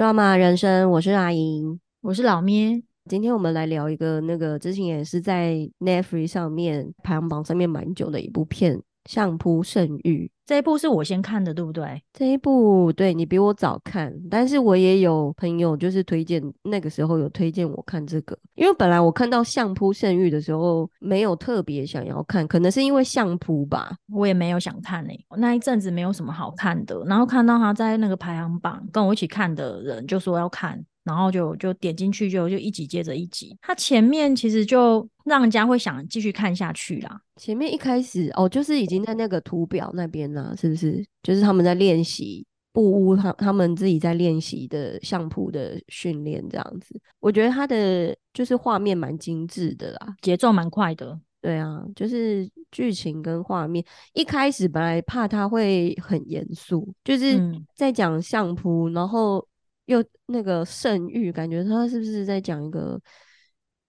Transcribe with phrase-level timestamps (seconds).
[0.00, 2.82] 抓马人生，我是阿莹，我是老咩。
[3.04, 10.32] 今天我们来聊一个那个之前也是在 Netflix 上面排行榜上面蛮久的一部片《相扑圣域》。
[10.50, 12.02] 这一部是我先看的，对不对？
[12.12, 25.24] 这一部对你比我早看，但是我也有朋友就是推荐，那个时候有推荐我看这个，因为本来我看到相扑圣域的时候没有特别想要看，可能是因为相扑吧，我也没有想看诶。
[25.36, 30.84] 那一阵子没有什么好看的，然后看到他在那个排行榜跟我一起看的人就说要看。
[31.02, 37.20] 然后就就点进去就就一集接着一集，它前面其实就让人家会想继续看下去啦。
[37.36, 41.02] 前面一开始哦，就是已经在那个图表那边啦，是不是？
[41.22, 47.00] 就是他们在练习布屋，他他们自己在练习的相扑的训练这样子。
[47.18, 51.18] 我觉得他的就是画面蛮精致的啦，节奏蛮快的。
[51.40, 53.82] 对啊，就是剧情跟画面。
[54.12, 57.40] 一开始本来怕他会很严肃，就是
[57.74, 59.44] 在讲相扑，然后。
[59.90, 63.00] 又那个圣域，感觉他是不是在讲一个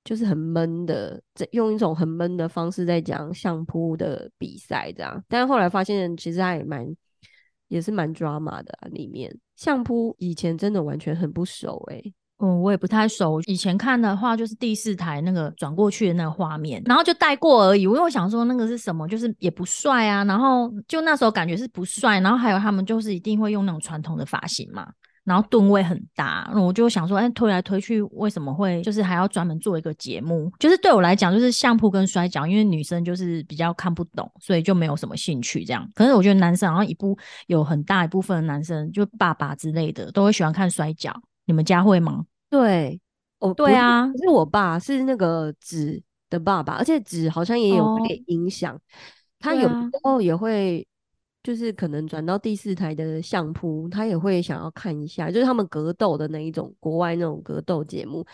[0.03, 5.23] 就是很闷的，在用一种很闷的方式在讲相扑的比赛这样？
[5.27, 6.85] 但是后来发现，其实他也蛮
[7.67, 9.31] 也是蛮抓马的里面。
[9.55, 12.01] 相扑以前真的完全很不熟哎，
[12.39, 13.39] 嗯，我也不太熟。
[13.45, 17.83] 以前看的话，就是第四台那个转过去的那个画面，然后就带过而已。
[17.83, 20.23] 因为我想说那个是什么，就是也不帅啊。
[20.23, 24.91] 然后就那时候感觉是不帅，然后还有他们就是一定会用那种传统的发型嘛。
[25.23, 30.51] 然后吨位很大，那我就想说，哎，推来推去，为什么会就是还要专门做一个节目？
[30.57, 35.87] 就是对我来讲，就是相扑跟摔跤，因为女生就是比较看不懂，所以就没有什么兴趣这样。
[35.93, 41.13] 可是我觉得男生好像一部有很大一部分的男生，就爸爸之类的，都会喜欢看摔跤。
[41.45, 42.25] 你们家会吗？
[42.49, 42.99] 对，
[43.39, 48.75] 哦，对啊，是我爸是那个子的爸爸，而且子好像也有被影响，
[49.39, 50.87] 他有时候也会。
[51.43, 58.25] 就是可能转到第四台的相扑，他也会想要看一下，就是他们格斗的那一种国外那种格斗节目。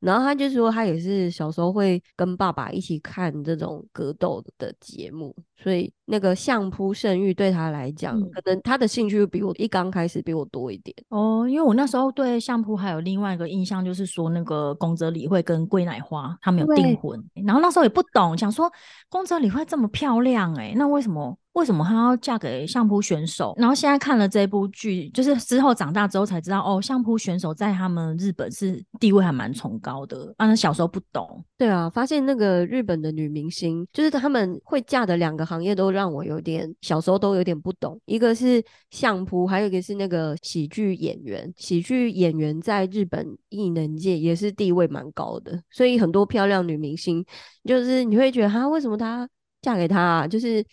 [0.00, 10.94] 然后他就说，他也是小时候会跟爸爸一起看这种格斗的节目，所以那个相扑圣域对他来讲，可能他的兴趣比我一刚开始比我多一点。
[11.08, 18.70] 哦，因为我那时候对相扑还有另外一个印象，就是说那个宫泽理惠跟桂乃花他们有订婚，然后那时候也不懂，想说
[19.08, 21.34] 宫泽理惠这么漂亮，哎，那为什么？
[21.54, 23.54] 为什么她要嫁给相扑选手？
[23.56, 30.34] 然后现在看了这部剧，就是之后长大之后才知道，哦，相扑选手在他们日本是地位还蛮崇高的。
[30.36, 31.44] 啊，那小时候不懂。
[31.56, 38.00] 对啊，发现那个日本的女明星，就是他们会嫁的两个行业，都让我有点小时候都有点不懂。
[38.06, 41.52] 一个是相扑，还有一个是那个喜剧演员。
[41.56, 47.24] 喜剧演员在日本艺能界也是地位蛮高的，所以很多漂亮女明星，
[47.64, 49.28] 就是你会觉得，她，为什么她
[49.62, 50.00] 嫁给他？
[50.00, 50.26] 啊？
[50.26, 50.64] 就是。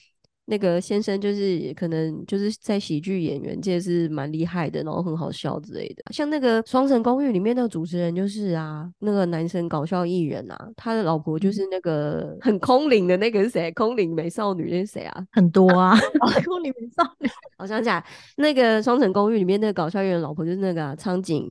[0.52, 6.04] 那个先生就是可能就是在喜剧演员界是蛮厉害的，然后很好笑之类的。
[6.12, 13.72] 像那个《双城公寓》里面那个主持人就是啊，那个男生搞笑艺人啊，他的老婆就是那个很空灵的那个是谁？
[13.72, 15.26] 空灵美少女那是谁啊？
[15.32, 15.98] 很多啊，
[16.46, 17.30] 空灵美少女。
[17.58, 21.50] 我想起来，那个《双城公寓》里面那个搞笑艺人老婆就是那个苍井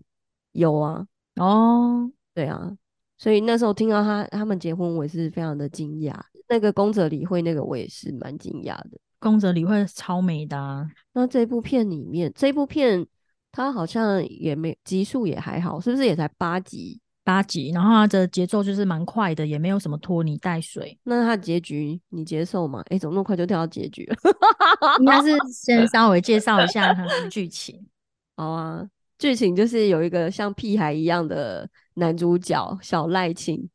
[0.53, 1.03] 有啊。
[1.37, 2.71] 哦，对啊，
[3.17, 6.15] 所以那时候听到他他们结婚，我也是非常的惊讶。
[6.51, 8.99] 那个宫泽理惠，那个我也是蛮惊讶的。
[9.21, 10.87] 宫泽理惠超美的。
[11.13, 13.07] 那这部片里面，这部片
[13.53, 17.01] 它好像也没集数也还好，是不是也才八集？
[17.23, 20.99] 八集，然后它的节奏就是蛮快的，也没有什么拖泥带水。
[21.05, 22.83] 那它结局你接受吗？
[22.89, 24.17] 哎，怎么那么快就跳到结局了？
[24.99, 27.87] 应该是先稍微介绍一下它的剧情。
[28.37, 28.85] 好啊，
[29.19, 33.69] 剧情就是有一个像屁孩一样的男主角小赖庆。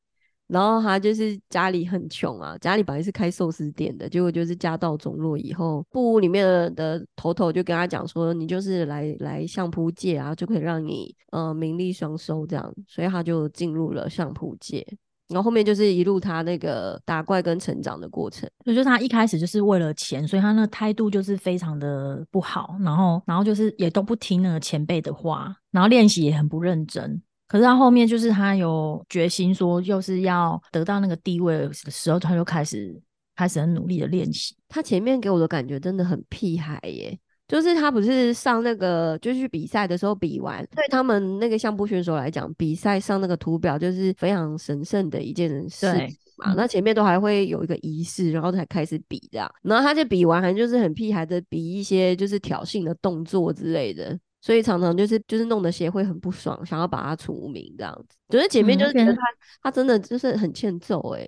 [0.47, 6.45] 然后他就是家里很穷啊，家里本来是开寿司店的，结果就是家道中落以后，布屋里面
[6.75, 14.85] 的头头就跟他讲说，你就是来来相扑界啊，就可以让你呃名利双收这样，所以他就进入了相扑界。
[15.27, 27.19] 然后后面就是一路他那个打怪跟成长的过程，就就是他一开始就是为了钱，所以他那态度就是非常的不好，然后然后就是也都不听那个前辈的话，然后练习也很不认真。
[27.55, 32.93] 可是他后面就是他有决心说，就是要得到那个地位的时候，他就开始
[33.33, 34.53] 开始很努力的练习。
[34.67, 37.17] 他前面给我的感觉真的很屁孩耶，
[37.47, 45.87] 就是他不是上那个就去比赛的时候比完，对他们那个相扑选手来讲，比赛上那个图表就是非常神圣的一件事
[46.35, 46.53] 嘛。
[46.57, 49.49] 那前面都还会有一个仪式，然后才开始比这样。
[49.61, 54.19] 然后他就比完，还就是很屁孩的比一些就是挑衅的动作之类的。
[54.45, 58.15] 所以常常就是就是弄得协会很不爽，想要把他除名这样子。
[58.29, 59.21] 觉得姐妹就是觉得他
[59.63, 61.27] 他真的就是很欠揍哎，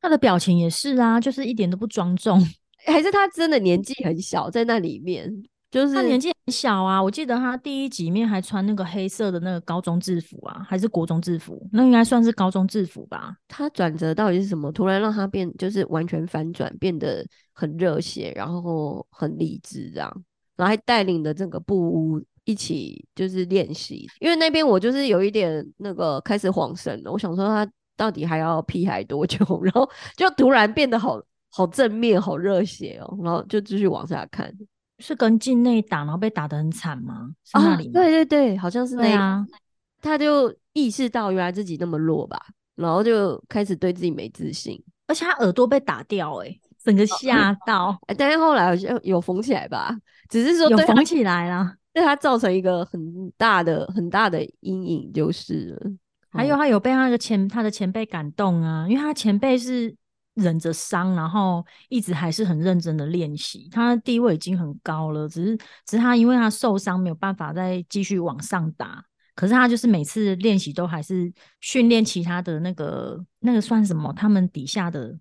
[0.00, 2.40] 他的表情也是啊，就是一点都不庄重，
[2.86, 5.30] 还是他真的年纪很小在那里面，
[5.70, 13.36] 就是他年纪很小啊，我记得他第一集里面还穿那个黑色的那个高中制服啊，还是国中制服，那应该算是高中制服吧。
[13.46, 14.72] 他转折到底是什么？
[14.72, 17.22] 突然让他变，就是完全反转，变得
[17.52, 20.24] 很热血，然后很理智这样，
[20.56, 24.08] 然后还带领的整个布屋一起就是练习。
[24.20, 29.38] 因为那边我就是有一点那个开始晃神了，我想说他到底还要屁孩多久？
[29.62, 31.20] 然后就突然变得好
[31.50, 34.52] 好正面、好热血哦，然后就继续往下看。
[35.00, 37.28] 是跟境内打，然后被打得很惨吗？
[37.44, 37.92] 是那里吗？
[37.94, 39.20] 对对对，好像是那对样。
[39.20, 39.46] 啊，
[40.00, 42.40] 他就意识到原来自己那么弱吧，
[42.76, 44.80] 然后就开始对自己没自信。
[45.08, 49.94] 而且他耳朵被打掉、欸，整个吓到，哎，但是后来好像有缝起来吧，
[50.30, 51.76] 只是说有缝起来啦。
[51.94, 55.92] 对他造成一个很大的很大的阴影就是了。
[56.28, 59.94] 还有哦他有被他那个前他的前辈感动啊，因为他前辈是
[60.34, 65.56] 忍着伤，然后一直还是很认真的练习，他的地位已经很高了，只是
[65.86, 69.04] 只是他因为他受伤没有办法再继续往上打，
[69.36, 75.16] 可是他就是每次练习都还是训练其他的那个那个算什么，他们底下的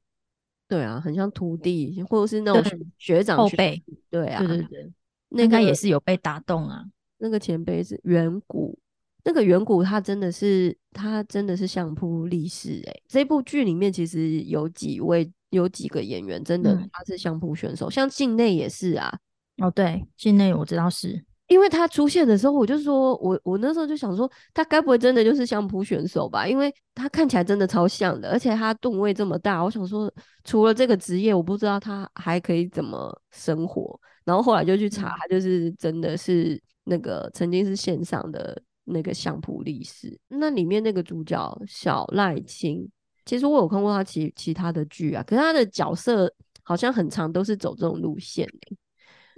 [0.67, 4.91] 对啊，很像徒弟或者是那种学学长学后辈对啊，对对对，
[5.33, 6.85] 那个应该也是有被打动啊。
[7.17, 8.77] 那个前辈是远古，
[9.23, 16.89] 那个远古他真的是他真的是相扑力士哎、这部剧里面其实有几位有几个演员真的嗯。
[16.91, 19.17] 他是相扑选手，像境内也是啊，
[19.57, 26.47] 哦，对，境内我知道是，因为他出现的时候，我就说我我那时候就想说，他该不会真的就是相扑选手吧？
[26.47, 30.11] 因为他看起来真的超像的，而且他吨位这么大，我想说
[30.43, 33.99] 除了这个职业，我不知道他还可以怎么生活。
[34.23, 40.17] 然后后来就去查，嗯他就是真的是那个曾经是线上的那个相扑力士。
[40.29, 42.89] 那里面那个主角小赖青，
[43.25, 48.77] 其实我有看过他其其他的剧啊，可是他的角色好像很长都是走这种路线欸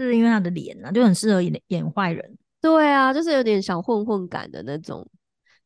[0.03, 2.38] 是因为他的脸啊，就很适合演演坏人。
[2.62, 5.07] 对啊，就是有点小混混感的那种。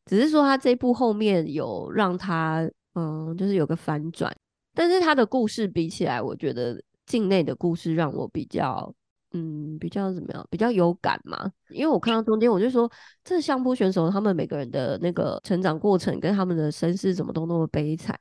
[0.06, 4.34] 只是说他这部后面有让他，嗯，就是有个反转，
[4.74, 8.92] 但是他的故事比起来，我觉得境内的故事让我比较，
[9.32, 11.50] 嗯，比较怎么样，比较有感嘛。
[11.68, 12.90] 因为我看到中间，我就说，
[13.22, 18.18] 这相扑选手他们每个人的那个成长过程跟他们的身世怎么都那么悲惨。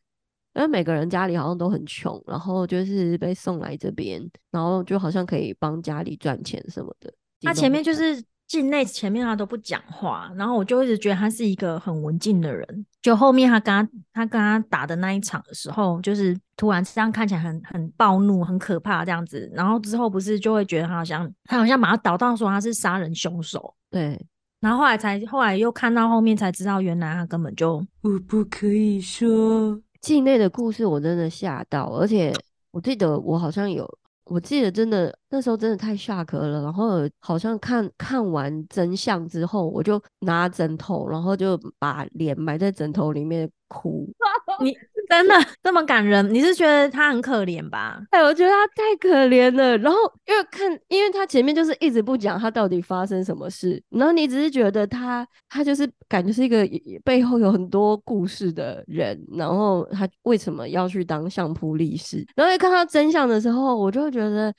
[0.60, 4.22] 因为每个人家里好像都很穷，然后就是被送来这边，
[4.52, 7.10] 然后就好像可以帮家里赚钱什么的。
[7.42, 12.86] 他前面就是境内前面他都不讲话，然后我就一直觉得他是一个很文静的人。
[13.02, 24.20] 就后面他跟他他跟他打的那一场的时候，就是突然这样看起来很很暴怒、很可怕这样子，然后之后不是就会觉得他好像他好像把他倒到说他是杀人凶手，对，
[24.60, 32.34] 然后后来才后来又看到后面才知道，原来他根本就我不可以说境内的故事，我真的吓到，而且
[32.72, 33.86] 我记得我好像有，
[34.26, 44.08] 我记得真的那时候真的太下课了，然后好像看看完真相之后，我就拿枕头，然后就把脸埋在枕头里面哭。
[44.64, 44.74] 你
[45.10, 45.34] 真的
[45.64, 46.32] 这么感人？
[46.32, 48.00] 你是觉得他很可怜吧？
[48.12, 49.76] 哎，我觉得他太可怜了。
[49.80, 49.98] 然后
[50.28, 56.64] 因为看，因为他前面就是一直不讲他到底发生什么事，然后你只是觉得他他就是感觉是一个
[57.04, 62.24] 背后有很多故事的人，然后他为什么要去当相扑力士？
[62.36, 64.54] 然后一看到真相的时候，我就会觉得，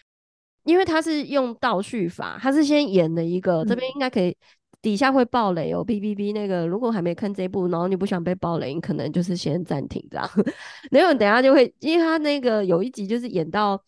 [0.65, 4.37] 因为他是用倒叙法，他是先演了一个，这边应该可以。
[4.83, 6.33] 底下会爆雷哦，，B B B。
[6.33, 10.29] 那个如果还没看这部，然后你不想被爆雷，你可能就是先暂停这样。
[10.91, 13.83] 没有等下就会，因为他那个有一集就是演到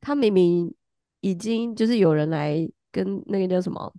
[0.00, 0.74] 他明明
[1.20, 3.92] 已经就是有人来跟那个叫什么，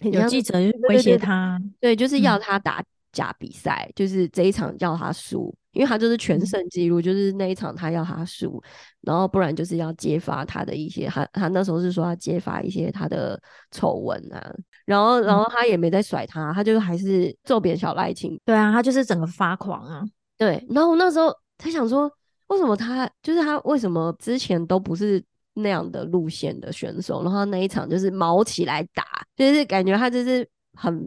[0.00, 0.54] 有记者
[0.88, 6.46] 威胁他，对，就是要嗯他打假比赛，就是这一场要他输，因为他就是全嗯。
[6.46, 8.62] 胜记录，就是那一场他要他输，
[9.02, 13.40] 然后不然就是要揭发他的一些，他他那时候是说要揭发一些他的
[13.70, 14.54] 丑闻啊，
[14.84, 20.02] 然后然后他也没在甩他，他就还是揍扁小赖清，对啊，他就是整个发狂啊。
[20.36, 22.10] 对，然后我那时候他想说，
[22.48, 25.22] 为什么他就是他为什么之前都不是
[25.54, 29.04] 那样的路线的选手，然后那一场就是毛起来打，
[29.36, 31.06] 就是感觉他就是很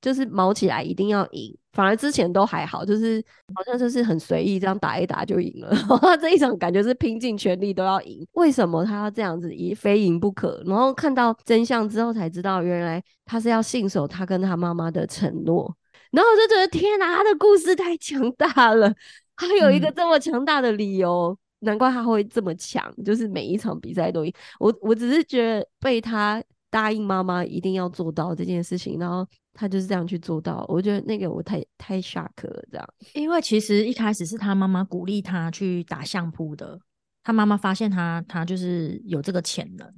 [0.00, 3.22] 就是毛起来一定要赢，反而之前都还好，就是
[3.54, 5.74] 好像就是很随意这样打一打就赢了，
[6.20, 10.62] 这一场感觉是拼尽全力都要赢，为什么他要这样子，以非赢不可？
[10.66, 15.74] 然后看到真相之后才知道，原来他是要信守他跟他妈妈的承诺。
[16.12, 18.94] 然后我就觉得天哪，他的故事太强大了，
[19.34, 24.32] 他有一个嗯这么强大的理由，难怪他会这么强，就是每一场比赛都赢。
[24.60, 29.26] 我我只是觉得被他答应妈妈一定要做到这件事情，然后
[29.58, 32.86] 他就是这样去做到，我觉得那个我太太 shock 了，这样。
[33.14, 36.78] 因为其实一开始是他妈妈鼓励他去打相扑的，
[37.24, 39.90] 他妈妈发现他他就是有这个潜能，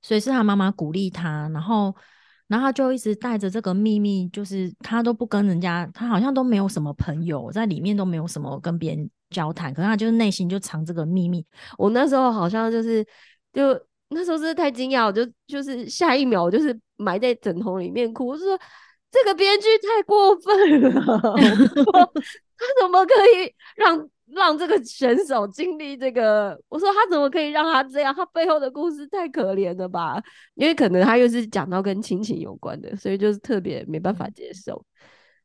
[0.00, 1.94] 所以是他妈妈鼓励他，然后，
[2.48, 11.44] 然后他就一直带着这个秘密，就是他都不跟人家，他好像都没有什么朋友在里面，都没有什么跟别人交谈，可是他就是内心就藏这个秘密。
[11.76, 13.06] 我那时候好像就是
[13.52, 18.58] 就那时候真的太惊讶，我就就是下一秒我就是埋在枕头里面哭，我说
[19.14, 20.90] 这个编剧太过分了，
[22.58, 24.08] 他怎么可以让？
[24.28, 28.12] 让这个选手经历这个，我说他怎么可以让他这样？
[28.12, 30.20] 他背后的故事太可怜了吧？
[30.54, 34.82] 因为可能他又是讲到跟亲情有关的，所以就是特别没办法接受，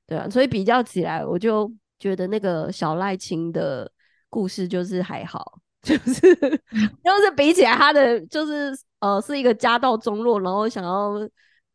[0.08, 0.28] 对啊。
[0.30, 3.92] 所以比较起来，我就觉得那个小赖青的
[4.30, 11.16] 故事就是还好， 就是就是比起来他的就是呃是一个家道中落，然后想要。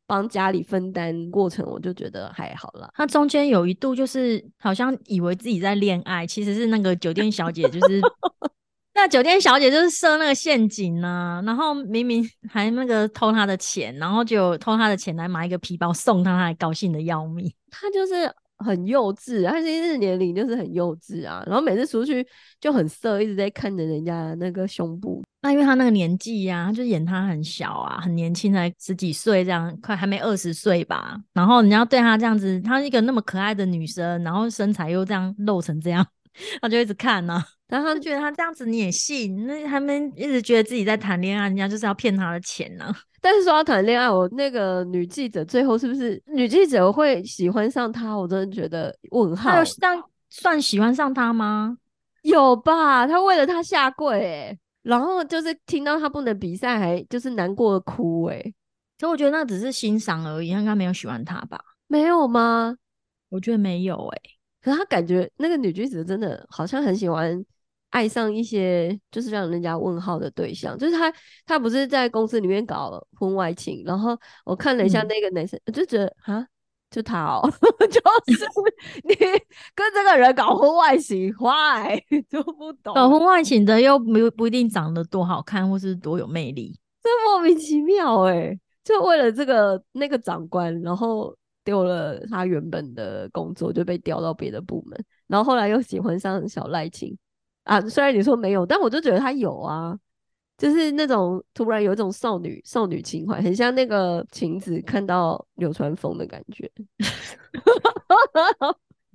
[0.07, 2.91] 帮家里分担过程，我就觉得还好了。
[2.95, 8.01] 他中间有一度就是好像以为自己在恋爱，其实是那个酒店小姐，就是
[8.95, 11.43] 那酒店小姐就是设那个陷阱呢。
[11.45, 17.53] 然后明明还那个偷他的钱，然后就偷他的钱来买一个皮包送他，他还高兴的要命。
[17.71, 18.33] 他就是
[18.65, 21.45] 很幼稚，他其实年龄就是很幼稚啊。
[21.47, 22.27] 然后每次出去
[22.61, 25.23] 就很色，一直在看着人家那个胸部。
[25.43, 31.21] 那因为他那个年纪呀，他就演他很小啊，很年轻，才十几岁这样，快还没二十岁吧。
[31.35, 36.07] 然后你要对他这样子，她一个那么可爱的女生，然后身材又这样露成这样，
[36.63, 37.45] 他就一直看呢。
[37.75, 42.95] 然后他就觉得他这样子你也信，那他们一直觉得自己在谈恋爱，人家就是要骗他的钱呢。
[43.21, 48.17] 但是说要谈恋爱，我那个女记者最后是不是女记者会喜欢上他？
[48.17, 49.59] 我真的觉得问号。
[49.59, 50.01] 有算
[50.31, 51.77] 算喜欢上他吗？
[52.23, 54.59] 有吧，他为了他下跪哎。
[54.83, 58.41] 然后就是听到他不能比赛，还就是难过的哭哎。
[58.41, 61.59] 其实我觉得那只是欣赏而已，他应该没有喜欢他吧？
[61.89, 62.77] 没有吗？
[63.31, 64.21] 我觉得没有哎。
[64.63, 67.45] 可是他感觉那个女橘子真的好像很喜欢
[67.95, 70.77] 爱上一些就是让人家问号的对象。
[70.77, 71.13] 就是他
[71.47, 76.47] 他不是在公司里面搞婚外情，然后我看了一下那个男生，我就觉得啊。
[76.91, 77.43] 就他哦，
[77.91, 78.45] 就是
[79.03, 79.17] 你
[79.75, 82.95] 跟这个人搞婚外情，坏 就不懂。
[82.95, 88.57] 搞婚外情的又不不一定长得多好看，或是多有魅力，这莫名其妙哎！
[88.85, 97.19] 就为了这个那个长官，然后丢了他原本的工作，就被调到别的部门，然后后来又喜欢上小赖青
[97.65, 97.81] 啊。
[97.83, 99.99] 虽然你说没有，但我就觉得他有啊。
[100.57, 106.71] 就是那种突然有一种少女少女情怀，很像那个晴子看到流川枫的感觉。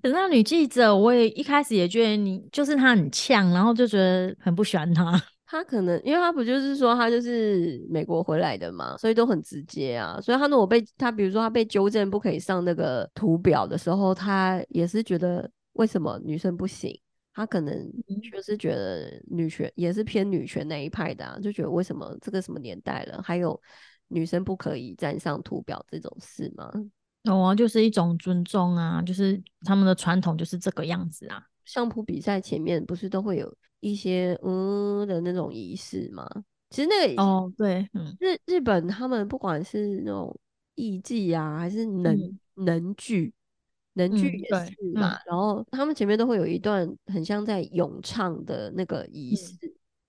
[0.02, 5.18] 可是那女记者，我也一开始也觉得你就是她很呛，然后就觉得很不喜欢她。
[5.48, 10.20] 她可能因为她不就是说她就是美国回来的嘛，所以都很直接啊。
[10.22, 17.00] 所以她如果被她比如说她被纠正不可以上那个图表的时候，她也是觉得为什么女生不行？
[17.40, 17.90] 他可能
[18.30, 23.58] 就是觉得女权也是偏女权那一派的，啊，就觉得为什么这个什么年代了，还有
[24.10, 26.70] 女生不可以站上图表这种事吗？
[27.24, 31.42] 有啊，就是一种尊重啊，就是他们的传统就是这个样子啊。
[31.64, 36.30] 相扑比赛前面不是都会有一些嗯的那种仪式吗？
[36.72, 40.38] 其实那个哦，对，嗯，日日本他们不管是那种
[40.76, 43.34] 艺伎啊，还是能能剧。
[43.94, 49.56] 能剧也是嘛，然后他们前面都会有一段很像在咏唱的那个仪式，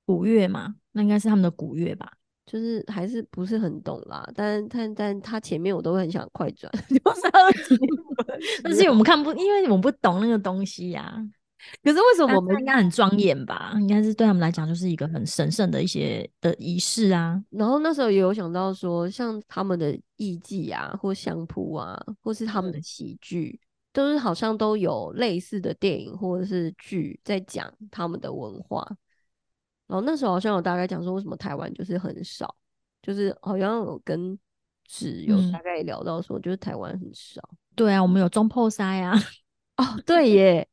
[0.06, 2.12] 古乐嘛，那应该是他们的古乐吧，
[2.46, 6.96] 就是还是不是很懂啦，但但但他前面我都会很想快转， 就
[7.54, 7.78] 是
[8.62, 11.20] 但是我们看不，因为我们不懂那个东西呀。
[11.82, 13.74] 可是为什 么我们应该很庄严吧？
[13.80, 17.38] 应该是对他们来讲就是一个很神圣的一些的仪式啊。
[17.50, 23.60] 然后那时候也有想到说，像他们的艺伎啊，或相扑啊，或是他们的喜剧。
[23.92, 28.86] 都是好像都有类似的电影或者是剧在讲他们的文化，
[29.86, 32.54] 然后那时候好像有大概讲说为什么台湾就是很少，
[33.02, 34.38] 就是好像有跟
[34.86, 37.42] 纸有大概聊到说就是台湾很少。
[37.74, 39.12] 对啊，我们有中破塞啊，
[39.78, 40.68] 哦对耶，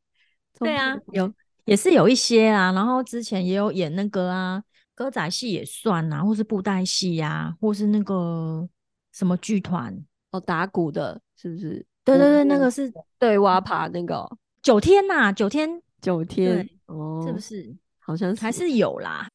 [0.59, 1.33] 对啊，有
[1.65, 8.67] 也是有一些啊，然后之前也有演那个啊歌仔戏也算啊，或是布袋戏呀，或是那个
[9.11, 9.97] 什么剧团
[10.31, 11.85] 哦打鼓的，是不是？
[12.07, 14.27] 对对对，那个是对挖爬那个
[14.61, 15.69] 九天呐，九天
[16.01, 17.75] 九天哦，是不是？
[17.99, 19.27] 好像是还是有啦。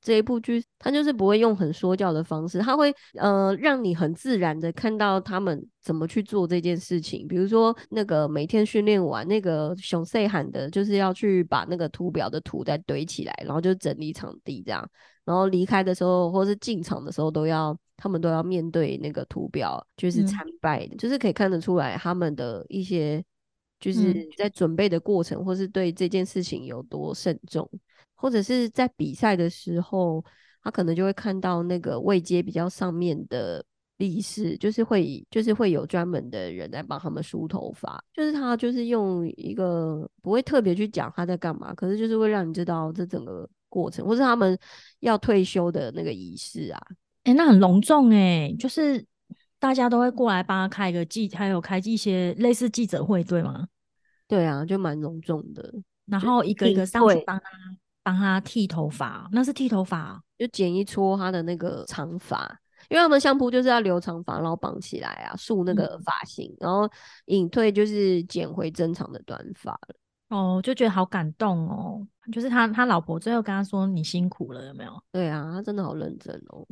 [0.00, 7.26] 这一部剧，它就是不会用很说教的方式，它会呃让你很自然的看到他们怎么去做这件事情。
[7.26, 14.88] 比如说那个每天训练完，那个熊赛喊的就是要去把那个图表的图再堆起来，然后就整理场地这样。
[15.26, 23.22] 然后离开的时候，或是进场的时候，都要他们都要面对那个图表，就是参拜的，就是可以看得出来他们的一些
[23.80, 27.68] 就是在准备的过程，或是对这件事情有多慎重，
[28.14, 30.24] 或者是在比赛的时候，
[30.62, 33.64] 他可能就会看到那个位阶比较上面的
[33.96, 44.58] 力士，就是会就是会有专门的人来帮他们梳头发，就是他就是用一个不会特别去讲他在干嘛，可是就是会让你知道这整个过程，或是他们
[45.00, 46.80] 要退休的那个仪式啊。
[47.24, 49.04] 哎，那很隆重哎，就是
[49.58, 53.66] 大家都会过来帮他开个记，还有开一些类似记者会，对吗？
[54.28, 55.74] 对啊，就蛮隆重的。
[56.06, 57.44] 然后一个一个上去帮他
[58.04, 66.88] 帮他剃头发，那是剃头发，就剪一撮他的那个长发，因为他们相扑就是要留长发，然后绑起来啊，束那个发型，然后
[67.24, 69.96] 隐退就是剪回正常的短发了。
[70.28, 74.92] 哦，就觉得好感动哦，就是他他老婆最后跟他说你辛苦了，有没有？
[75.12, 76.66] 对啊，他真的好认真哦。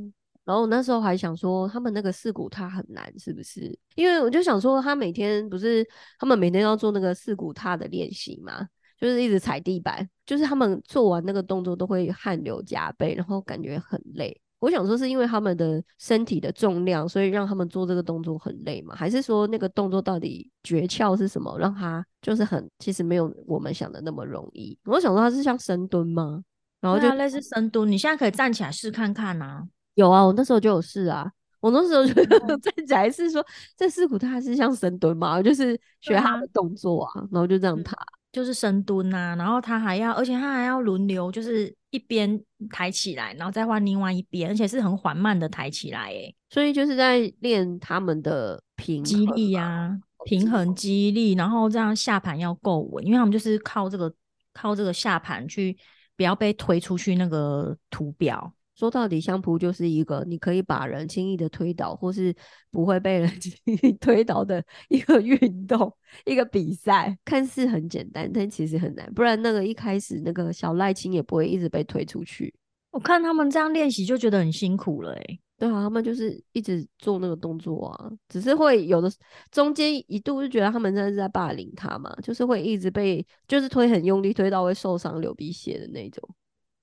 [0.44, 3.78] 然后我那时候还想说，他们那个四股踏很难，是不是？
[3.94, 5.86] 因为我就想说，他每天不是
[6.18, 8.68] 他们每天要做那个四股踏的练习嘛，
[8.98, 14.38] 就是一直踩地板，就是他们做完那个动作都会汗流浃背，然后感觉很累。
[14.64, 18.94] 我想说，是因为他们的身体的重量，所以让他们做这个动作很累吗？
[18.96, 24.78] 还是说那个动作到底诀窍是什么，让他就是很其实没有我们想的那么容易？
[24.86, 26.42] 我想说，他是像深蹲吗？
[26.80, 29.62] 然后就类似深蹲，你现在可以站起来试看看啊。
[29.96, 31.30] 有啊，我那时候就有试啊。
[31.60, 32.14] 我那时候就
[32.56, 33.44] 站起来是说，
[33.76, 37.94] 这四股它是像深蹲嘛，就是学他的动作啊，然后就这样踏，
[38.34, 39.34] 就是深蹲呐。
[39.38, 42.38] 然后他还要，而且他还要轮流，就是一边
[42.70, 46.34] 抬起来，然后再换另外一边，而且是很缓慢的抬起来，诶。
[46.50, 54.12] 所以就是在练他们的平肌力呀，平衡肌力，然后这样下盘要够稳，因为他们就是靠这个
[54.52, 55.76] 靠这个下盘去，
[56.16, 58.52] 不要被推出去那个图表。
[58.74, 62.34] 说到底，相扑就是一个你可以把人轻易的推倒，或是
[62.70, 65.92] 不会被人 轻易推倒的一个运动，
[66.24, 67.16] 一个比赛。
[67.24, 69.12] 看似很简单，但其实很难。
[69.14, 72.52] 不然那个一开始那个小赖青也不会一直被推出去。
[72.90, 75.38] 我看他们这样练习就觉得很辛苦了，哎。
[75.56, 79.08] 对啊，他们就是一直做那个动作啊，只是会有的
[79.52, 86.28] 中间一度就觉得他们真的是在霸凌他嘛，就是会一直被就是推很用力，推到会受伤流鼻血的那种。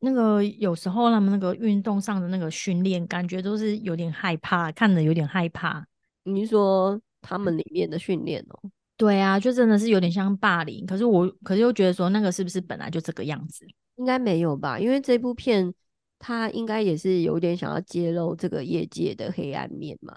[0.04, 5.86] 那个有时候他们那个运动上的那个训练，感觉都是有点害怕，看着有点害怕。
[6.24, 8.60] 你说他们里面的训练哦？
[8.98, 10.86] 对啊，就真的是有点像霸凌。
[10.88, 13.66] 可是我，可是又觉得说那个是不是本来就这个样子？
[13.98, 14.80] 应该没有吧？
[14.80, 15.72] 因为这部片
[16.18, 20.16] 它应该也是有点想要揭露这个业界的黑暗面嘛，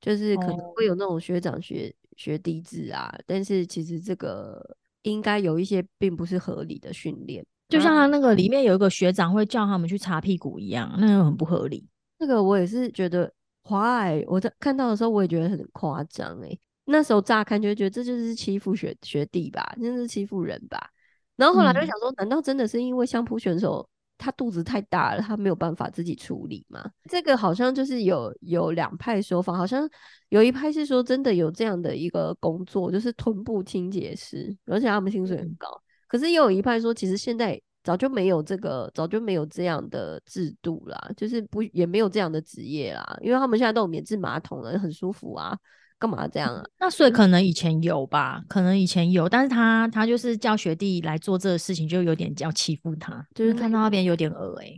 [0.00, 3.16] 就是可能会有那种学长学学弟制啊。
[3.24, 7.44] 但是其实这个应该有一些并不是合理的训练。
[7.72, 11.88] 就像他那个里面有一个学长会叫他们去擦屁股一样，那个很不合理。
[12.18, 13.32] 那个我也是觉得
[13.64, 16.58] 华爱，我在看到的时候我也觉得很夸张哎。
[16.84, 20.90] 那时候乍看就会觉得这就是欺负学学弟吧，真是欺负人吧。
[21.36, 26.84] 然后后来就想说，难道真的是因为相扑选手他肚子太大了，他没有办法自己处理吗？
[27.08, 29.88] 这个好像就是有有两派说法，好像
[30.28, 35.81] 有一派是说真的有这样的一个工作，就是臀部清洁师，而且他们薪水很高。
[36.12, 45.56] 可是也有一派说，其实现在早就没有这个，早就没有这样的制度啦，就是不也没有这样的职业啦，因为他们现在都有免治马桶了，很舒服啊，
[45.98, 46.62] 干嘛这样啊？
[46.78, 54.70] 那所以可能以前有吧，可能以前有，但是他他就是叫学弟来做这个事情，就有点要欺负他，就是看到那边有点恶哎。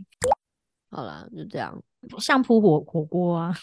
[0.89, 1.77] 好了，就这样，
[2.17, 3.53] 相扑火火锅啊。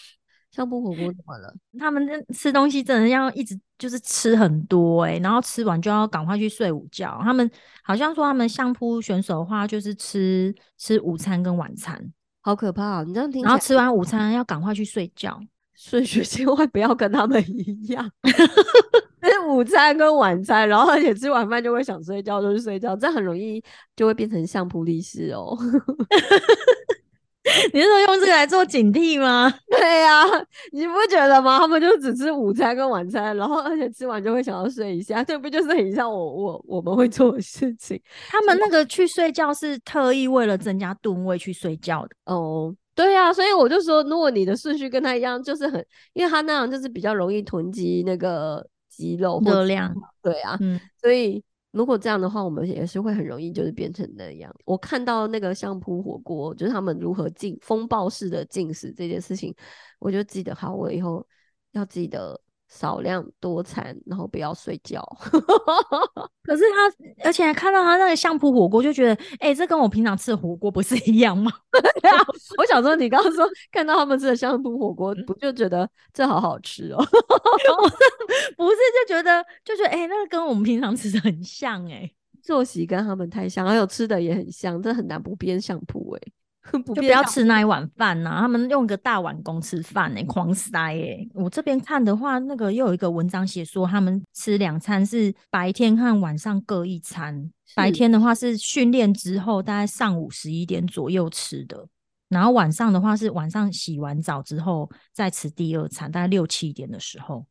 [0.53, 1.51] 相扑火锅怎么了？
[1.79, 7.19] 他们这吃东西真的要一直就是吃很多哎，然后吃完就要赶快去睡午觉。
[7.23, 7.49] 他们
[7.83, 11.99] 好像说他们相扑选手的话，就是吃吃午餐跟晚餐，
[12.41, 13.01] 好可怕！
[13.03, 15.41] 你这样听，然后吃完午餐要赶快去睡觉，
[15.73, 23.59] 顺序千万不要跟他们一样， 吃午餐跟晚餐，然后而且吃完饭就会想睡觉就去睡觉，这很容易
[23.95, 25.57] 就会变成相扑力士哦。
[27.73, 29.53] 你是说用这个来做警惕吗？
[29.69, 30.23] 对呀，
[30.71, 31.59] 你不觉得吗？
[31.59, 38.01] 他们就只吃午餐跟晚餐，然后而且吃完就会想要睡一下， 这不就是很像我我我们会做的事情？
[38.29, 42.73] 他们那个去睡觉是特意为了增加吨位去睡觉的哦。
[42.95, 49.93] 对呀，所以我就说，如果你的顺序跟他一样，就是很，因为他那样就是比较容易囤积那个肌肉热量。
[50.21, 51.43] 对啊，嗯，所以。
[51.73, 54.55] 如果这样的话，我们也是会很容易就是变成那样。
[54.63, 59.53] 我看到那个相扑火锅，就是他们如何进风暴式的进食这件事情，
[59.99, 61.27] 我就记得好，我以后
[61.71, 62.39] 要记得。
[62.73, 64.99] 少量多餐，然后不要睡觉。
[66.43, 71.51] 可是他，而且还看到他那个相扑火锅，就觉得，哎，这跟我平常吃的火锅不是一样吗？
[72.01, 72.17] 对啊，
[72.57, 76.97] 我想说，你刚刚说看到他们吃的相扑火锅，不就觉得这好好吃哦？
[78.57, 86.21] 不是，就觉得就觉得，哎，那个跟我们平常吃的很像，哎，作息跟他们太像，还有吃的也很像，这很难不变相扑，哎。
[86.71, 97.51] 不就不要吃那一碗饭呐、他们用个大碗公吃饭呢、狂塞哎、我这边看的话，那个又有一个文章写说，他们吃两餐是白天和晚上各一餐。
[97.75, 101.87] 白天的话是训练之后，大概上午十一点左右吃的，
[102.29, 107.45] 然后晚上的话是晚上洗完澡之后再吃第二餐，大概六七点的时候。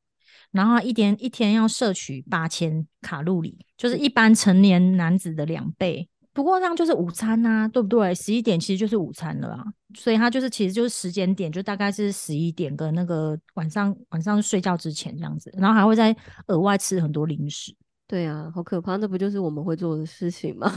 [0.52, 6.08] 然后一天一天要摄取八千卡路里，就是一般成年男子的两倍。
[6.34, 8.14] 不过这样就是午餐呐、对不对？
[8.14, 9.64] 十一点其实就是午餐了啊，
[9.94, 16.14] 所以它就是其实就是时间点，就大概是十一点跟那个晚上晚上睡觉之前这样子，然后还会再
[16.46, 17.74] 额外吃很多零食。
[18.08, 20.70] 对啊，好可怕，那不就是我们会做的事情吗？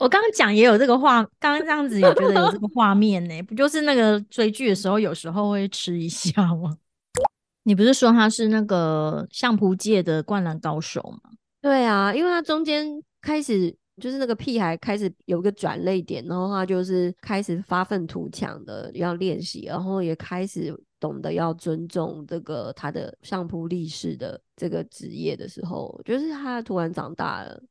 [0.00, 6.76] 我刚刚讲也有这个画，刚刚这样子也觉得有这个画面呢、不就是那个追剧的时候有时候会吃一下吗？
[7.62, 11.30] 你不是说他是那个相扑界的灌篮高手吗？
[11.62, 27.62] 对啊，因为他中间开始就是那个屁孩开始有一个转泪点，然后他就是开始发愤图强的要练习，然后也开始懂得要尊重这个他的相扑力士的这个职业的时候，就是他突然长大了。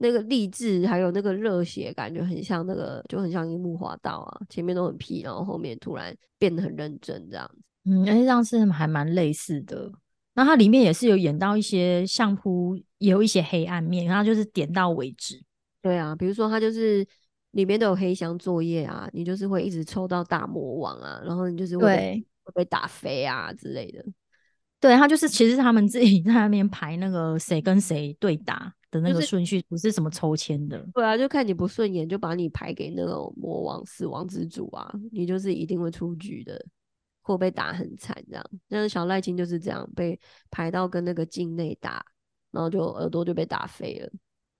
[0.00, 7.62] 那个励志还有那个热血，感觉很像那个，就很像樱木花道啊，前面都很屁，然后后面突然变得很认真这样子。
[7.90, 9.90] 嗯，而且这样是还蛮类似的。
[10.38, 15.42] 那它里面也是有演到一些相扑，也有一些黑暗面，然后就是点到为止。
[15.82, 17.04] 对啊，比如说它就是
[17.50, 24.04] 里面都有黑箱作业啊，你就是会一直抽到大魔王啊，然后你就是会会被打飞啊之类的，
[24.78, 30.86] 对，他就是其实他们自己在那边排那个谁跟谁对打的那个顺序，不是什么抽签的。
[30.94, 36.64] 对啊，就看你不顺眼就把你排给那种魔王、死亡之主啊，你就是一定会出局的，
[37.28, 38.44] 或被打很惨这样。
[38.70, 40.18] 像小赖青就是这样被
[40.50, 42.02] 排到跟那个境内打，
[42.50, 44.10] 然后就耳朵就被打飞了，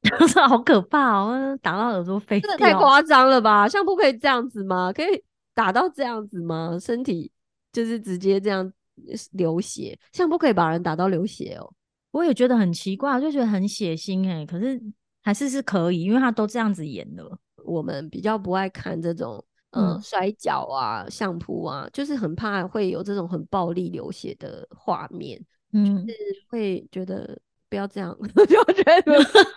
[0.46, 1.58] 好可怕哦！
[1.62, 2.74] 打到耳朵飞真的太。
[2.74, 3.66] 夸张了吧？
[3.66, 4.92] 相扑可以这样子吗？
[4.92, 6.78] 可以打到这样子吗？
[6.78, 7.32] 身体
[7.72, 8.70] 就是直接这样
[9.08, 11.72] 呃流血，相扑可以把人打到流血哦。
[12.10, 14.78] 我也觉得很奇怪，就觉得很血腥哎、可是
[15.22, 17.38] 还是是可以，因为他都这样子演了。
[17.64, 25.40] 我们比较不爱看这种，呃，嗯摔跤啊、相扑啊，就是很怕会有这种很暴力流血的画面，
[25.72, 26.14] 嗯，是
[26.48, 29.02] 会觉得不要这样， 就觉得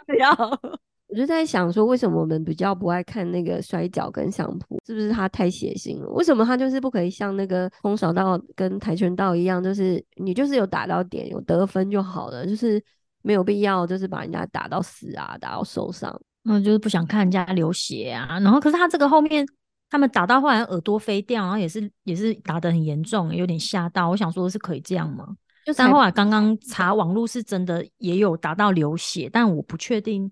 [0.06, 0.30] 不 要。
[1.12, 4.80] 我就在想说，为什么我们比较不爱看那个摔跤跟相扑？
[4.86, 6.08] 是不是它太血腥了？
[6.12, 12.82] 为什么它就是不可以像那个空手道跟跆拳道一样，就是你就是有打到点，有得分就好了，就是
[13.24, 16.18] 没有必要就是把人家打到死啊，打到受伤。
[16.46, 18.40] 嗯就是不想看人家流血啊。
[18.40, 19.46] 然后可是他这个后面
[19.92, 24.10] 他们打到后来耳朵飞掉，然后也是也是打得很严重，有点吓到。
[24.10, 25.28] 我想说是可以这样吗？
[25.64, 30.32] 就但后来刚刚查网络是真的也有打到流血，但我不确定，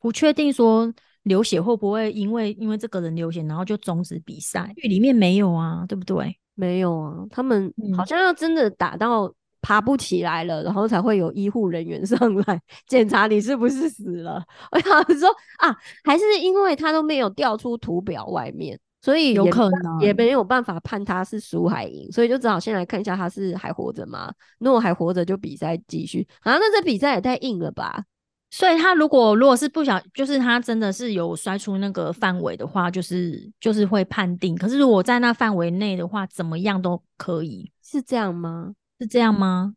[0.00, 0.90] 不确定说
[1.24, 4.72] 流血会不会因为因为这个人流血，然后就终止比赛。
[4.76, 6.34] 剧里面没有啊，对不对？
[6.54, 14.42] 没有啊，他们好嗯像要真的打到爬不起来了，然后才会有医护人员 上来检查你是不是死了。
[14.72, 24.32] 我想说啊，还是因为他都没有掉出图表外面，所以有可能也没有办法判他是输还赢，所以就只好先来看一下他是还活着吗？
[24.60, 26.26] 如果还活着，就比赛继续。
[26.40, 28.04] 啊，那这比赛也太硬了吧？
[28.50, 34.54] 所以他如果如果是不想，就是他真的是有摔出那个范围的话，就是就是会判定。
[34.54, 38.74] 可是如果在那范围内的话，怎么样都可以，是这样吗？
[39.00, 39.74] 是这样吗？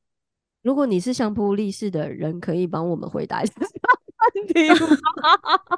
[0.61, 3.69] 如果你是相扑力士的人，可以帮我们回答一下这个
[4.35, 4.97] 问题吗？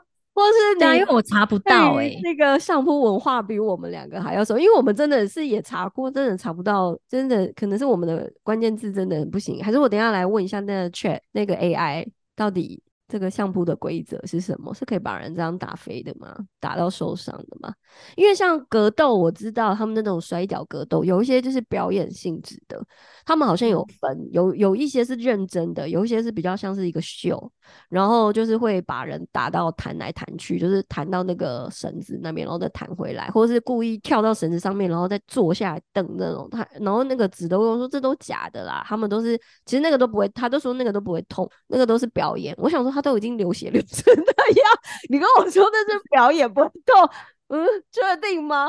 [0.38, 14.73] 或是对啊，你因为我查不到那个相扑文化比我们两个还要熟，因为我们真的是也查过，真的查不到，真的可能是我们的关键字真的很不行，还是我等一下来问一下那个 Chat 那个 AI 到底这个相扑的规则是什么？
[14.73, 16.35] 是可以把人这样打飞的吗？
[16.59, 17.73] 打到受伤的吗？
[18.15, 22.83] 因为像格斗，我知道他们那种摔跤格斗，有一些就是表演性质的，
[23.25, 27.51] 他们好像有分，有有一些是认真的，有一些是比较像是一个秀，
[27.89, 36.47] 然后就是会把人打到弹来弹去，就是弹到那个绳子那边，然后再弹回来，或者是故意跳到绳子上面，然后再坐下来蹬那种。
[36.51, 42.53] 他然后那个指都说这都假的啦，他们都是其实那个都不会，他都说那个都不会痛，那个都是表演。
[42.57, 44.65] 我想说他都已经流血流成那样，
[45.10, 47.10] 你跟我说那是表演不会痛，
[47.49, 48.67] 嗯，确定吗？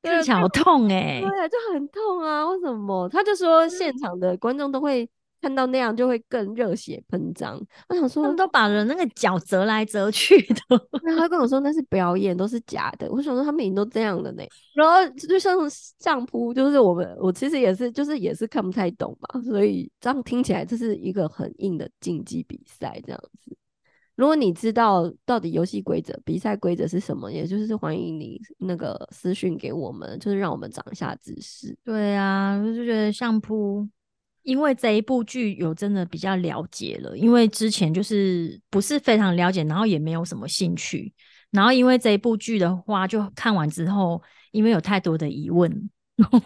[0.00, 2.46] 对听起来好痛哎、对啊，就很痛啊！
[2.46, 3.08] 为什么？
[3.08, 5.08] 他就说现场的观众都会
[5.46, 7.56] 看到那样，就会更热血喷张。
[7.88, 10.88] 我想说他们，都把人那个脚折来折去的。
[11.04, 13.08] 然后他跟我说那是表演，都是假的。
[13.12, 14.42] 我想说他们已经都这样了呢。
[14.74, 23.56] 然后就像相扑，就是我们我其实也是，就是也是看不太懂嘛，所以这样听起来这是一个很硬的竞技比赛这样子。
[24.16, 31.78] 如果你知道到底游戏规则、比赛规则是什么，也就是欢迎你那个私讯给我们，就是让我们长一下知识。
[31.84, 33.86] 对啊，我就觉得相扑，
[34.46, 41.12] 因为这一部剧有真的比较了解了，因为之前就是不是非常了解，然后也没有什么兴趣，
[41.50, 45.90] 然后因为这一部剧的话，就看完之后，因为有太多的疑问，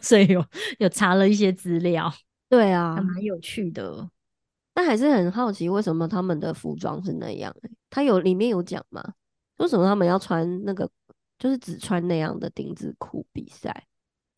[0.01, 0.43] 所以有
[0.79, 2.11] 有查了一些资料，
[2.49, 4.09] 对啊还，蛮有趣的。
[4.73, 7.71] 但还是很好奇，为什么他们的服装是那样、欸？
[7.91, 9.05] 他有里面有讲吗？
[9.59, 10.89] 为什么他们要穿那个，
[11.39, 13.85] 就是只穿那样的丁字裤比赛？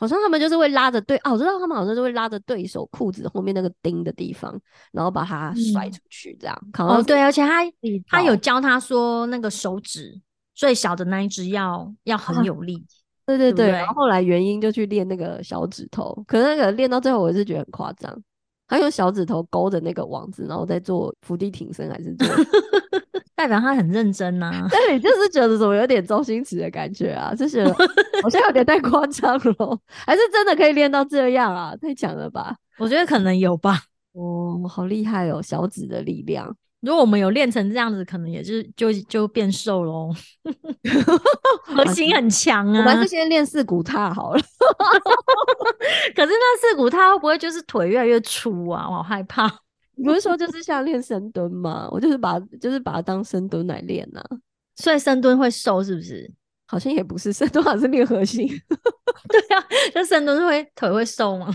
[0.02, 4.60] 好像他们就是会拉着对，哦，我知道他们好像是会拉着对手裤子后面那个钉的地方，
[4.90, 6.60] 然后把它甩嗯出去，这样。
[6.76, 7.60] 哦，对，而且他
[8.08, 10.20] 他有教他说，那个手指
[10.56, 12.84] 最小的那一只要要很啊有力。
[13.24, 18.20] 对对对，对对然后后来原因就去练那个小指头，可是那个练到最后，我是觉得很夸张。
[18.66, 22.26] 他用小指头勾着那个网子，然后再做伏地挺身，还是做？
[23.42, 27.74] 代表他很认真呐、 对，就是觉得怎么有点周星驰的感觉啊，就觉得
[28.22, 31.74] 好像有点太夸张了，还是真的可以练到这样啊？
[31.82, 32.54] 太强了吧！
[32.78, 33.80] 我觉得可能有吧。
[34.14, 36.54] 哦，好厉害哦，小指的力量。
[36.82, 40.12] 如果我们有练成这样子，可能也是就就变瘦喽。
[41.66, 44.40] 核心很强啊我们还是，先练四股踏好了。
[46.14, 48.86] 可是那四股踏会不会就是腿越来越粗啊？
[48.88, 49.50] 我好害怕。
[50.02, 51.88] 你不是说就是像练深蹲吗？
[51.92, 54.20] 我就是把就是把它当深蹲来练呐、
[54.74, 56.28] 所以深蹲会瘦是不是？
[56.66, 58.48] 好像也不是深蹲，好像是练核心，
[59.28, 61.54] 对啊，就深蹲会腿会瘦吗？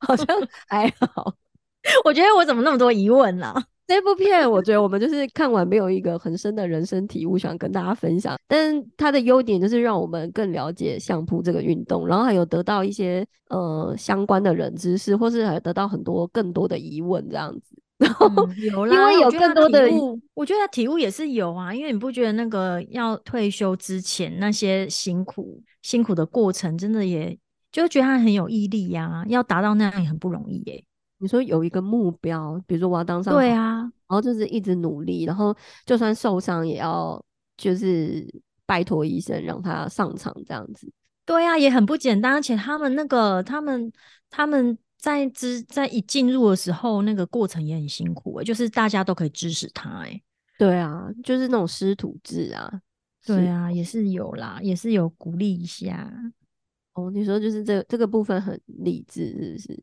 [0.00, 0.26] 好像
[0.68, 1.32] 还好。
[2.04, 3.54] 我觉得我怎么那么多疑问啊？
[3.86, 17.75] 这部片我觉得我们就是看完没有一个很深的人生体悟想跟大家分享，但它的优点就是让我们更了解相扑这个运动，然后还有得到一些呃相关的人知识，或是还得到很多更多的疑问这样子。
[17.98, 19.88] 然后、嗯、有啦，因为有更多的
[20.34, 27.36] 我觉得他体悟也是有啊，因为你不觉得那个要退休之前那些辛苦辛苦的过程，真的也
[27.72, 30.84] 就觉得他很有毅力呀、要达到那样也很不容易耶、
[31.18, 35.56] 你说有一个目标，比如说我要当上，对啊，然后就是一直努力，然后
[35.86, 37.22] 就算受伤也要
[37.56, 38.26] 就是
[38.66, 40.90] 拜托医生让他上场这样子。
[41.24, 43.90] 对啊，也很不简单，而且他们那个他们
[44.30, 50.22] 他们在之在一进入的时候，那个过程也很辛苦诶、就是大家都可以支持他诶、
[50.58, 52.80] 对啊，就是那种师徒制啊。
[53.24, 56.12] 对啊，也是有啦，也是有鼓励一下。
[56.94, 59.82] 哦，你说就是这这个部分很理智，是不是？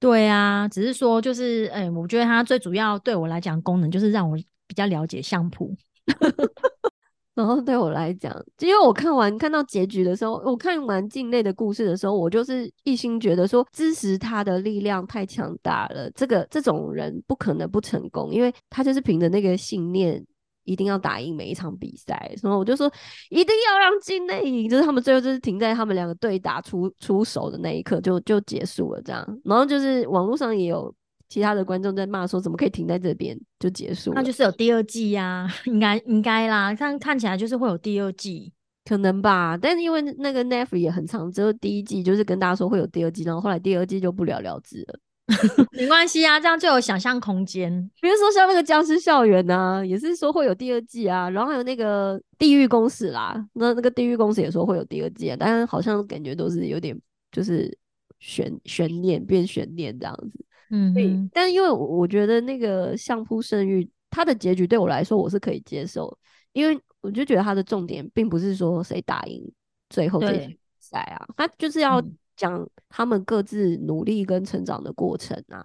[0.00, 5.76] 对啊，只是说就是，哎、我觉得它最主要对我来讲功能就是让我比较了解相扑。
[7.34, 20.24] 然后对我来讲，因为我看完看到结局的时候，我看完境内的故事的时候，我就是一心觉得说，支持他的力量太强大了，这个这种人不可能不成功，因为他就是凭着那个信念。
[20.64, 22.86] 一定要打赢每一场比赛，然后我就说
[23.30, 30.94] 一定要让境内赢，就是他们最后就是停在他们两个对打出出手的那一刻就就结束了这样，然后就是网络上也有
[31.30, 38.52] 其他的观众在骂说怎么可以停在这边就结束了，那就是有第二季呀、 应该应该啦，看看起来就是会有第二季。
[38.84, 44.98] 可能吧，但是因为那个 Netflix 也很长，只有第一季就是跟大家说会有第二季，然后后来第二季就不了了之了。
[45.70, 47.70] 没关系啊，这样就有想象空间。
[48.00, 56.98] 比如说像那个僵尸校园啊，也是说会有第二季啊，然后还有那个地狱公使啦，那那个地狱公使也说会有第二季啊，但是好像感觉都是有点
[57.30, 57.72] 就是
[58.18, 60.44] 悬悬念变悬念这样子。
[60.92, 66.16] 对，嗯哼，但因为我我觉得那个相扑圣域，它的结局对我来说我是可以接受，
[66.52, 69.50] 因为我就觉得它的重点并不是说谁打赢
[69.88, 75.62] 最后这比赛啊，它就是要嗯讲他们各自努力跟成长的过程啊，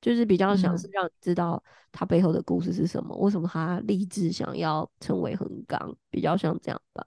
[0.00, 1.62] 就是比较想嗯是让你知道
[1.92, 7.04] 他背后的故事是什么，为什么他立志想要成为横纲，比较像这样吧。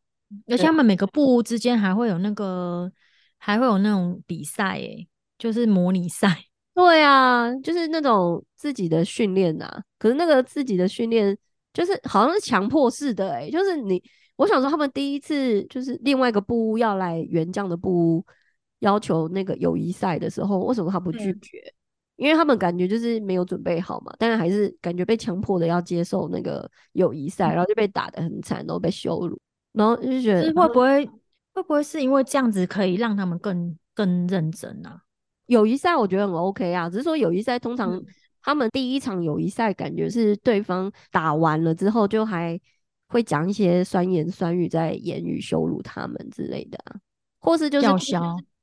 [0.48, 2.92] 而且他们每个部之间还会有那个，
[3.38, 5.08] 还会有那种比赛，诶，
[5.38, 6.46] 就是模拟赛。
[6.74, 11.38] 对啊，就是那种自己的训练呐，可是那个自己的训练
[11.72, 14.02] 就是好像是强迫式的、欸，就是你，
[14.36, 18.26] 我想说他们第一次就是另外一个部屋要来援将的部屋
[18.80, 21.74] 要求那个友谊赛的时候，为什么他不拒嗯绝？
[22.16, 29.40] 因为他们感觉就是没有准备好嘛，但是还是感觉被强迫的要接受那个友谊赛，然后就被打得很惨，然后被羞辱，
[29.74, 31.06] 然后就觉得会不会
[31.54, 35.03] 会不会是因为这样子可以让他们更更认真啊？
[35.54, 38.06] 友谊赛我觉得很 OK 啊，只是说友谊赛通常嗯
[38.42, 42.60] 他们第一场友谊赛感觉是对方打完了之后就还
[43.08, 46.96] 会讲一些酸言酸语在言语羞辱他们之类的啊，
[47.40, 47.88] 或是就是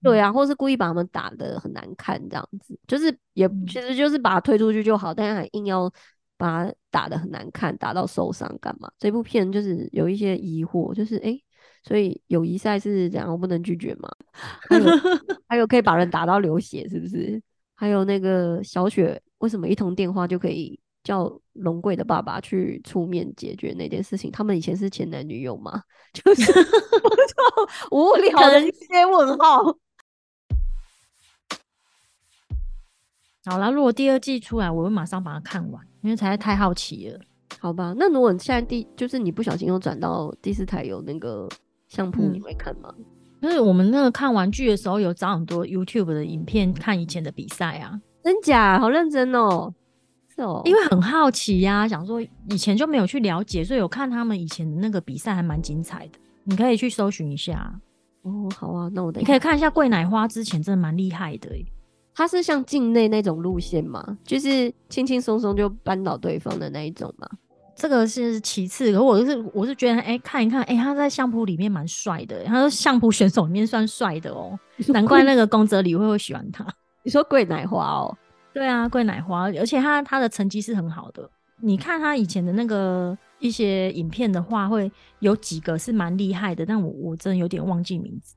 [0.03, 5.91] 对啊，或是故意把他们打的很难看这样子，就是也嗯其实就是把他推出去就好，但是还硬要
[6.37, 8.91] 把他打的很难看，打到受伤干嘛？
[8.99, 11.39] 这部片就是有一些疑惑，就是哎，
[11.83, 14.09] 所以友谊赛是怎样，我不能拒绝嘛？
[14.69, 14.85] 还有
[15.49, 17.41] 还有可以把人打到流血，是不是？
[17.75, 24.31] 还有那个小雪，为什么一通电话就可以叫龙贵的爸爸去出面解决那件事情？
[24.31, 25.83] 他们以前是前男女友吗？
[26.13, 26.53] 就是
[27.91, 29.65] 无聊的一些问号。
[33.47, 37.19] 好啦，如果第二季出来，我会马上把它看完，因为实在太好奇了。
[37.59, 41.49] 好吧，那如果现在第就是你不小心又转到第四台有那个
[41.91, 42.95] 相扑，你会看吗？
[43.43, 48.79] 就是我们那个看玩具的时候，有找很多 YouTube 的影片看以前的比赛啊，真假？
[48.79, 49.73] 好认真哦，
[50.35, 57.75] 是哦，因为很好奇呀，想说以前就没有去了解，所以有看他们以前的那个比赛还蛮精彩的，你可以去搜寻一下。
[58.23, 61.51] 哦，好啊，那我等你可以看一下桂奶花之前真的蛮厉害的。
[62.15, 64.19] 他是像境内那种路线吗？
[64.23, 67.27] 就是轻轻松松就扳倒对方的那一种吗？
[67.81, 76.63] 这个是其次，可我是我是觉得，哎，看一看，哎，他在相扑里面蛮帅的，他说相扑选手里面算帅的哦，难怪那个宫泽理惠会喜欢他。
[77.03, 78.15] 你说桂奶花哦？
[78.53, 81.27] 对啊，桂奶花，而且他他的成绩是很好的。
[81.63, 88.35] 你看他以前的那个一些影片的话，会有几个是蛮厉害的，但我我真的有点忘记名字。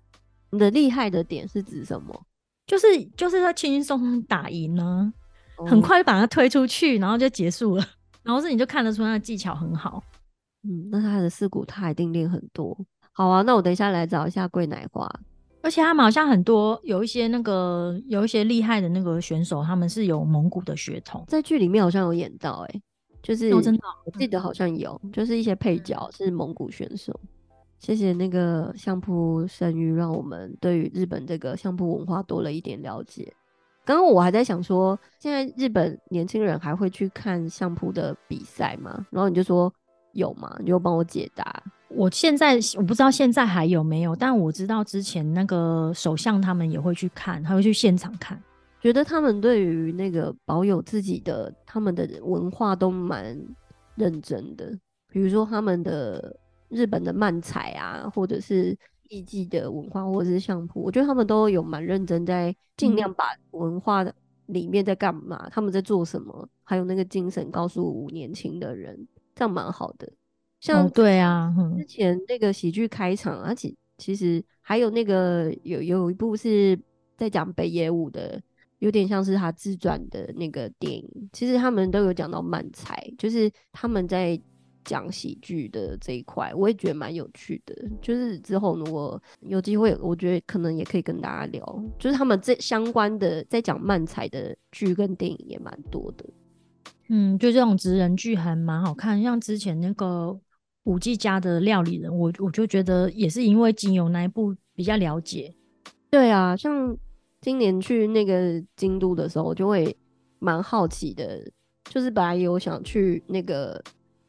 [0.52, 2.18] 你的厉害的点是指什么？
[2.66, 2.86] 就是
[3.18, 5.12] 就是他轻轻松松打赢呢，
[5.68, 7.86] 很快就把他推出去，然后就结束了。
[8.24, 10.04] 然后是你就看得出他的技巧很好。
[10.64, 12.78] 嗯，那他的四股他一定练很多。
[13.12, 15.10] 好啊，那我等一下来找一下桂奶花。
[15.62, 22.82] 而且他们好像很多有一些那个有一些厉害的那个选手，他们是有蒙古的血统，在剧里面好像有演到，哎，
[23.22, 27.18] 就是真的，我记得好像有，就是一些配角是蒙古选手。
[27.80, 33.34] 谢谢那个相扑生育，让我们对于日本这个相扑文化多了一点了解。
[33.86, 39.06] 刚刚我还在想说，现在日本年轻人还会去看相扑的比赛吗？
[39.10, 39.72] 然后你就说
[40.14, 40.56] 有吗？
[40.60, 41.62] 你就帮我解答。
[41.90, 48.42] 我现在我不知道现在还有没有，但我知道之前那个首相他们也会去看，他会去现场看。
[48.82, 53.38] 觉得他们对于那个保有自己的他们的文化都蛮
[53.96, 54.72] 认真的，
[55.12, 56.36] 比如说他们的。
[56.70, 58.76] 日本的漫才啊，或者是
[59.14, 64.14] 艺伎的文化，或者是相扑，我觉得他们都有蛮认真，在尽量把文化的
[64.48, 70.12] 里面在干嘛，他们在做什么，还有那个精神告诉年轻的人，这样蛮好的。
[70.60, 76.80] 像对啊，之前那个喜剧开场，而且其实还有那个有有一部是
[77.16, 78.42] 在讲北野武的，
[78.80, 81.30] 有点像是他自传的那个电影。
[81.32, 84.42] 其实他们都有讲到漫才，就是他们在。
[84.86, 87.76] 讲喜剧的这一块，我也觉得蛮有趣的。
[88.02, 96.26] 就是之后如果有机会，我觉得可能也可以跟大家聊，就是他们这相关的在讲漫才的剧跟电影也蛮多的。
[97.10, 100.38] 嗯，就这种职人剧还蛮好看，像之前那个
[100.84, 105.54] 五 G 家的料理人，我我就觉得也是因为仅有那一部比较了解。
[106.10, 106.98] 对啊，像
[107.42, 109.96] 今年去那个京都的时候，我就会
[110.40, 111.46] 蛮好奇的，
[111.86, 113.84] 就是本来有想去那个。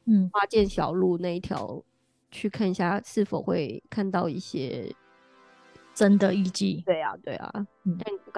[0.07, 1.83] 嗯，花见小路那一条
[2.31, 4.93] 去看一下，是否会看到一些
[5.95, 6.83] 真的遗迹？
[6.85, 7.53] 对啊，对啊，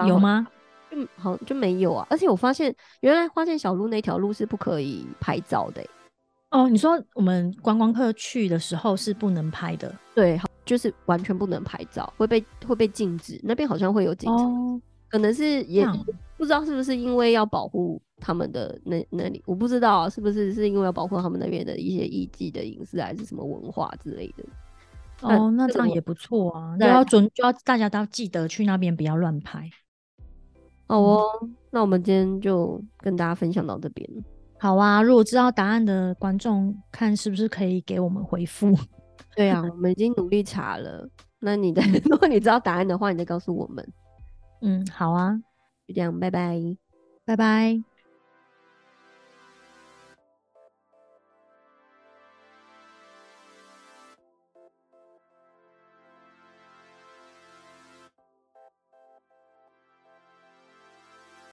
[0.07, 0.47] 有吗？
[0.91, 2.07] 就好就没有啊。
[2.11, 5.85] 而且我发现，原来花见小路那条路是不可以拍照的。
[6.51, 9.93] 哦，你说我们观光客去的时候是不能拍的？
[10.15, 13.41] 对，就是完全不能拍照，会被会被禁止。
[13.43, 14.45] 那边好像会有警察，
[15.09, 15.85] 可能是也
[16.37, 18.01] 不知道是不是因为要保护。
[18.18, 24.44] 他们的那那里我不知道是不是是因为要保护他们那边的一些艺伎的隐私还是什么文化之类的。
[25.20, 29.68] 哦，那这样也不错啊，要准就要大家都要记得去那边不要乱拍。
[30.87, 31.27] 好哦，
[31.70, 34.09] 那我们今天就跟大家分享到这边。
[34.59, 38.75] 好啊，如果知道答案的观众，看是不是可以给我们回复。
[39.37, 41.07] 对啊，我们已经努力查了。
[41.38, 43.87] 那你的 如果你知道答案的话，你再告诉我们。
[44.62, 45.38] 嗯，好啊，
[45.87, 46.77] 就这样，拜拜，
[47.25, 47.96] 拜拜。